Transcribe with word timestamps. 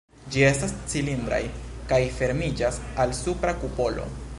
Ĝi 0.35 0.39
estas 0.45 0.73
cilindraj 0.93 1.41
kaj 1.93 2.01
fermiĝas 2.19 2.81
al 3.05 3.19
supra 3.23 3.59
kupolo. 3.65 4.15